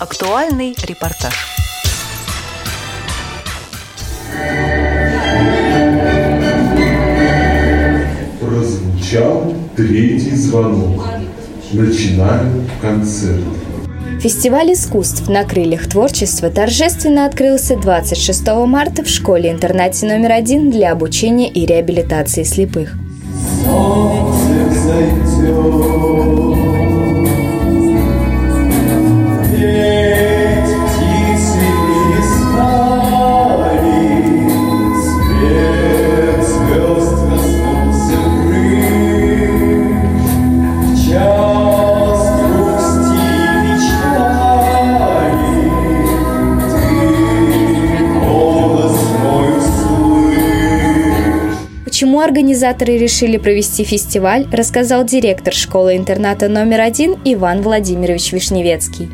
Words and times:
Актуальный 0.00 0.76
репортаж. 0.86 1.34
Прозвучал 8.38 9.56
третий 9.74 10.36
звонок. 10.36 11.04
Начинаем 11.72 12.70
концерт. 12.80 13.42
Фестиваль 14.20 14.72
искусств 14.72 15.28
«На 15.28 15.42
крыльях 15.42 15.88
творчества» 15.88 16.48
торжественно 16.48 17.26
открылся 17.26 17.76
26 17.76 18.46
марта 18.66 19.02
в 19.02 19.08
школе-интернате 19.08 20.06
номер 20.06 20.30
один 20.30 20.70
для 20.70 20.92
обучения 20.92 21.50
и 21.50 21.66
реабилитации 21.66 22.44
слепых. 22.44 22.94
Почему 51.98 52.20
организаторы 52.20 52.96
решили 52.96 53.38
провести 53.38 53.82
фестиваль, 53.82 54.46
рассказал 54.52 55.04
директор 55.04 55.52
школы-интерната 55.52 56.48
номер 56.48 56.82
один 56.82 57.16
Иван 57.24 57.60
Владимирович 57.60 58.32
Вишневецкий. 58.32 59.10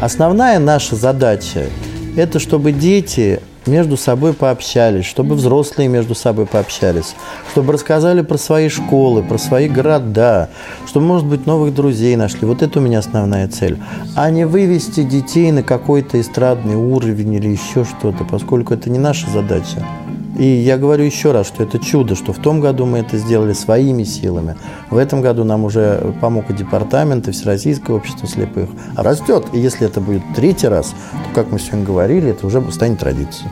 Основная 0.00 0.58
наша 0.58 0.96
задача– 0.96 1.66
это 2.16 2.38
чтобы 2.38 2.72
дети 2.72 3.40
между 3.66 3.98
собой 3.98 4.32
пообщались, 4.32 5.04
чтобы 5.04 5.34
взрослые 5.34 5.90
между 5.90 6.14
собой 6.14 6.46
пообщались, 6.46 7.16
чтобы 7.50 7.74
рассказали 7.74 8.22
про 8.22 8.38
свои 8.38 8.70
школы, 8.70 9.22
про 9.22 9.36
свои 9.36 9.68
города, 9.68 10.48
чтобы, 10.86 11.04
может 11.04 11.26
быть, 11.26 11.44
новых 11.44 11.74
друзей 11.74 12.16
нашли. 12.16 12.46
Вот 12.46 12.62
это 12.62 12.78
у 12.78 12.82
меня 12.82 13.00
основная 13.00 13.46
цель. 13.46 13.76
А 14.16 14.30
не 14.30 14.46
вывести 14.46 15.02
детей 15.02 15.52
на 15.52 15.62
какой-то 15.62 16.18
эстрадный 16.18 16.76
уровень 16.76 17.34
или 17.34 17.48
еще 17.48 17.84
что-то, 17.84 18.24
поскольку 18.24 18.72
это 18.72 18.88
не 18.88 18.98
наша 18.98 19.28
задача. 19.28 19.86
И 20.38 20.44
я 20.44 20.78
говорю 20.78 21.04
еще 21.04 21.32
раз, 21.32 21.46
что 21.46 21.62
это 21.62 21.78
чудо, 21.78 22.14
что 22.14 22.32
в 22.32 22.38
том 22.38 22.60
году 22.60 22.86
мы 22.86 22.98
это 22.98 23.18
сделали 23.18 23.52
своими 23.52 24.02
силами. 24.04 24.56
В 24.90 24.96
этом 24.96 25.20
году 25.20 25.44
нам 25.44 25.64
уже 25.64 26.14
помог 26.20 26.50
и 26.50 26.54
департамент, 26.54 27.28
и 27.28 27.32
Всероссийское 27.32 27.94
общество 27.94 28.26
слепых. 28.26 28.70
А 28.96 29.02
растет. 29.02 29.46
И 29.52 29.58
если 29.58 29.86
это 29.86 30.00
будет 30.00 30.22
третий 30.34 30.68
раз, 30.68 30.88
то, 31.12 31.34
как 31.34 31.50
мы 31.52 31.58
сегодня 31.58 31.84
говорили, 31.84 32.30
это 32.30 32.46
уже 32.46 32.62
станет 32.72 32.98
традицией. 32.98 33.50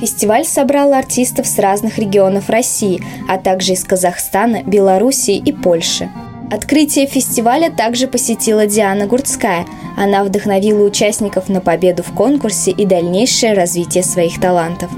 Фестиваль 0.00 0.44
собрал 0.44 0.94
артистов 0.94 1.46
с 1.46 1.58
разных 1.58 1.98
регионов 1.98 2.48
России, 2.48 3.02
а 3.28 3.36
также 3.36 3.72
из 3.72 3.84
Казахстана, 3.84 4.62
Белоруссии 4.62 5.36
и 5.36 5.52
Польши. 5.52 6.08
Открытие 6.50 7.06
фестиваля 7.06 7.70
также 7.70 8.06
посетила 8.06 8.66
Диана 8.66 9.06
Гурцкая. 9.06 9.66
Она 9.96 10.24
вдохновила 10.24 10.84
участников 10.84 11.48
на 11.48 11.60
победу 11.60 12.02
в 12.02 12.12
конкурсе 12.12 12.70
и 12.70 12.86
дальнейшее 12.86 13.52
развитие 13.52 14.02
своих 14.02 14.40
талантов 14.40 14.90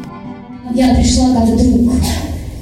я 0.74 0.94
пришла 0.94 1.34
как 1.34 1.56
друг. 1.56 1.92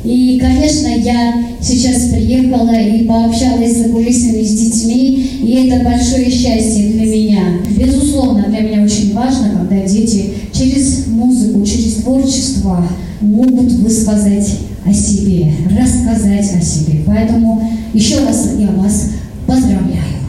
И, 0.02 0.38
конечно, 0.40 0.86
я 0.86 1.34
сейчас 1.60 2.04
приехала 2.10 2.72
и 2.72 3.04
пообщалась 3.06 3.76
за 3.76 3.90
кулисами 3.90 4.42
с 4.42 4.58
детьми, 4.58 5.30
и 5.42 5.66
это 5.66 5.84
большое 5.84 6.30
счастье 6.30 6.88
для 6.88 7.04
меня. 7.04 7.42
Безусловно, 7.76 8.46
для 8.48 8.60
меня 8.60 8.82
очень 8.82 9.12
важно, 9.12 9.50
когда 9.50 9.86
дети 9.86 10.32
через 10.52 11.06
музыку, 11.06 11.64
через 11.66 11.96
творчество 11.96 12.86
могут 13.20 13.72
высказать 13.72 14.48
о 14.86 14.92
себе, 14.94 15.52
рассказать 15.78 16.50
о 16.56 16.64
себе. 16.64 17.00
Поэтому 17.06 17.62
еще 17.92 18.20
раз 18.20 18.52
я 18.58 18.70
вас 18.70 19.10
поздравляю. 19.46 20.19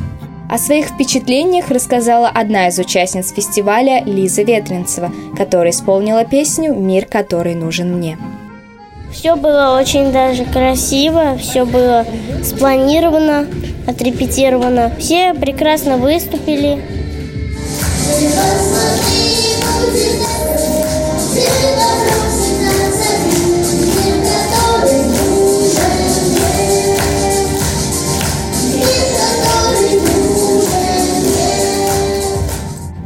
О 0.52 0.58
своих 0.58 0.88
впечатлениях 0.88 1.70
рассказала 1.70 2.28
одна 2.28 2.68
из 2.68 2.78
участниц 2.78 3.32
фестиваля 3.32 4.04
Лиза 4.04 4.42
Ветренцева, 4.42 5.10
которая 5.38 5.72
исполнила 5.72 6.26
песню 6.26 6.74
«Мир, 6.74 7.06
который 7.06 7.56
нужен 7.56 7.96
мне». 7.96 8.18
Все 9.14 9.38
было 9.38 9.80
очень 9.80 10.12
даже 10.12 10.44
красиво, 10.44 11.38
все 11.38 11.64
было 11.66 12.06
спланировано, 12.44 13.48
отрепетировано. 13.88 14.92
Все 15.00 15.34
прекрасно 15.34 15.96
выступили. 15.96 16.82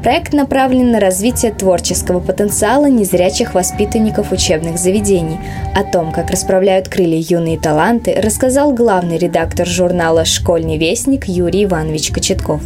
Проект 0.05 0.33
направлен 0.33 0.91
на 0.91 0.99
развитие 0.99 1.51
творческого 1.51 2.19
потенциала 2.19 2.85
незрячих 2.85 3.55
воспитанников 3.55 4.31
учебных 4.31 4.77
заведений. 4.77 5.39
О 5.73 5.83
том, 5.83 6.11
как 6.11 6.29
расправляют 6.29 6.87
крылья 6.87 7.17
юные 7.27 7.57
таланты, 7.59 8.13
рассказал 8.13 8.71
главный 8.71 9.17
редактор 9.17 9.65
журнала 9.65 10.23
«Школьный 10.23 10.77
вестник» 10.77 11.25
Юрий 11.25 11.63
Иванович 11.63 12.11
Кочетков. 12.11 12.61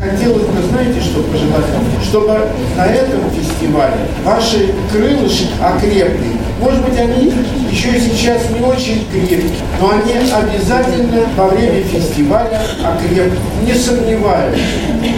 Хотелось 0.00 0.46
бы, 0.46 0.62
знаете, 0.70 0.98
что 0.98 1.22
пожелать? 1.24 1.64
Чтобы 2.02 2.40
на 2.74 2.86
этом 2.86 3.20
фестивале 3.32 3.94
ваши 4.24 4.72
крылышки 4.90 5.48
окрепли. 5.62 6.38
Может 6.58 6.84
быть, 6.88 6.98
они 6.98 7.34
еще 7.70 8.00
сейчас 8.00 8.48
не 8.48 8.64
очень 8.64 9.04
крепкие, 9.10 9.50
но 9.78 9.90
они 9.90 10.12
обязательно 10.12 11.20
во 11.36 11.48
время 11.48 11.82
фестиваля 11.82 12.62
окрепнут. 12.82 13.38
Не 13.66 13.74
сомневаюсь, 13.74 14.62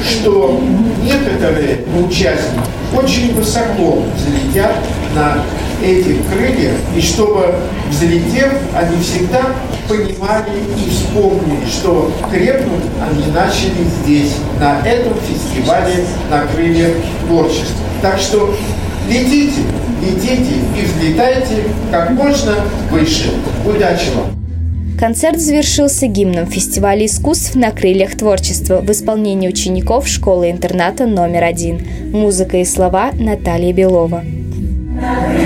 что 0.04 0.60
некоторые 1.04 1.81
участники 1.98 2.65
очень 2.97 3.34
высоко 3.34 4.03
взлетят 4.16 4.76
на 5.15 5.42
этих 5.82 6.16
крыльях, 6.28 6.75
и 6.97 7.00
чтобы, 7.00 7.54
взлетев, 7.91 8.53
они 8.75 9.03
всегда 9.03 9.43
понимали 9.88 10.50
и 10.78 10.91
вспомнили, 10.91 11.66
что 11.69 12.10
крепнут 12.31 12.82
они 13.06 13.32
начали 13.32 13.84
здесь, 14.03 14.37
на 14.59 14.81
этом 14.87 15.14
фестивале 15.20 16.06
на 16.31 16.47
крыльях 16.47 16.93
творчества. 17.26 17.76
Так 18.00 18.19
что 18.19 18.54
летите, 19.09 19.62
летите 20.00 20.54
и 20.76 20.87
взлетайте 20.87 21.64
как 21.91 22.10
можно 22.10 22.54
выше. 22.91 23.32
Удачи 23.64 24.10
вам! 24.14 24.44
Концерт 24.99 25.41
завершился 25.41 26.06
гимном 26.06 26.47
фестиваля 26.47 27.06
искусств 27.06 27.56
на 27.56 27.72
крыльях 27.72 28.16
творчества 28.16 28.81
в 28.81 28.91
исполнении 28.91 29.49
учеников 29.49 30.06
школы-интерната 30.06 31.06
номер 31.06 31.44
один. 31.44 31.81
Музыка 32.12 32.59
и 32.59 32.65
слова 32.65 33.10
Наталья 33.12 33.72
Белова. 33.72 34.22
На 34.94 35.44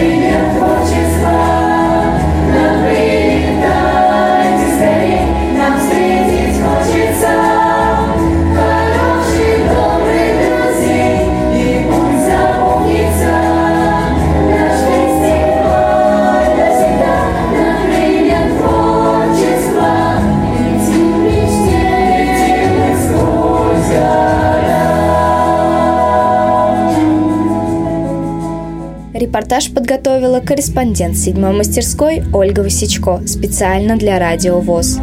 Репортаж 29.18 29.72
подготовила 29.72 30.38
корреспондент 30.38 31.16
седьмой 31.16 31.52
мастерской 31.52 32.22
Ольга 32.32 32.60
Васечко 32.60 33.20
специально 33.26 33.96
для 33.96 34.20
Радио 34.20 34.60
ВОЗ. 34.60 35.00